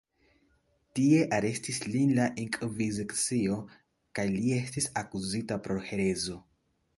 Tie 0.99 1.17
arestis 1.35 1.79
lin 1.95 2.13
la 2.19 2.25
inkvizicio 2.45 3.59
kaj 4.21 4.27
li 4.37 4.43
estis 4.57 4.89
akuzita 5.03 5.61
pro 5.69 5.79
herezo. 5.93 6.41